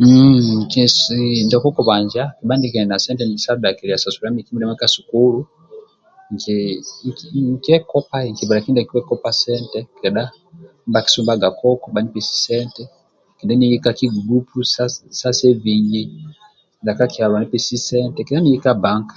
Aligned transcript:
Hhh 0.00 1.20
ndia 1.44 1.58
kokubanja 1.62 2.22
kabha 2.38 2.54
ndie 2.56 2.70
kili 2.72 2.86
na 2.90 2.96
sente 3.04 3.22
sa 3.44 3.52
dhakililia 3.62 4.02
sasulilia 4.02 4.34
miki 4.36 4.50
mindiamo 4.52 4.76
ka 4.80 4.86
sukulu 4.94 5.40
nkiekopa 7.54 8.16
nkibala 8.30 8.60
kndie 8.64 8.84
nkiekopa 8.84 9.30
sente 9.42 9.78
kedha 10.00 10.22
ndibha 10.26 10.90
bhakisumbaga 10.92 11.48
koko 11.58 11.86
bhanipesie 11.94 12.36
sente 12.46 12.82
kedha 13.38 13.54
niye 13.56 13.76
ka 13.84 13.90
kigulupu 13.98 14.56
ndia 16.82 16.92
ka 16.98 17.04
kyalo 17.12 17.32
anipesie 17.36 17.78
sente 17.88 18.18
kedha 18.26 18.40
niye 18.42 18.58
ka 18.64 18.72
banka 18.82 19.16